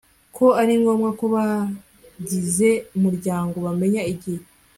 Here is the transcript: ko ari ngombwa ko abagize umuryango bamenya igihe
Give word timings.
ko 0.35 0.45
ari 0.61 0.73
ngombwa 0.81 1.09
ko 1.19 1.23
abagize 1.39 2.69
umuryango 2.97 3.55
bamenya 3.65 4.01
igihe 4.13 4.43